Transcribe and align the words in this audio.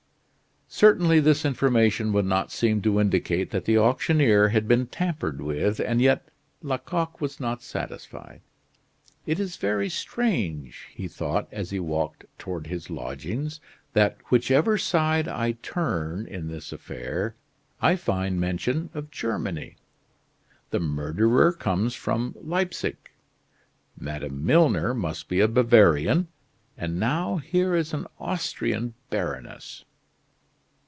Certainly 0.73 1.19
this 1.19 1.43
information 1.43 2.13
would 2.13 2.25
not 2.25 2.49
seem 2.49 2.81
to 2.83 2.99
indicate 3.01 3.51
that 3.51 3.65
the 3.65 3.77
auctioneer 3.77 4.49
had 4.49 4.69
been 4.69 4.87
tampered 4.87 5.41
with; 5.41 5.81
and 5.81 6.01
yet 6.01 6.29
Lecoq 6.63 7.19
was 7.19 7.41
not 7.41 7.61
satisfied. 7.61 8.39
"It 9.25 9.37
is 9.37 9.57
very 9.57 9.89
strange," 9.89 10.87
he 10.95 11.09
thought, 11.09 11.49
as 11.51 11.71
he 11.71 11.79
walked 11.81 12.23
toward 12.39 12.67
his 12.67 12.89
lodgings, 12.89 13.59
"that 13.91 14.17
whichever 14.29 14.77
side 14.77 15.27
I 15.27 15.57
turn, 15.61 16.25
in 16.25 16.47
this 16.47 16.71
affair, 16.71 17.35
I 17.81 17.97
find 17.97 18.39
mention 18.39 18.91
of 18.93 19.11
Germany. 19.11 19.75
The 20.69 20.79
murderer 20.79 21.51
comes 21.51 21.95
from 21.95 22.33
Leipsic, 22.41 23.11
Madame 23.99 24.45
Milner 24.45 24.93
must 24.93 25.27
be 25.27 25.41
a 25.41 25.49
Bavarian, 25.49 26.29
and 26.77 26.97
now 26.97 27.37
here 27.37 27.75
is 27.75 27.93
an 27.93 28.07
Austrian 28.19 28.93
baroness." 29.09 29.83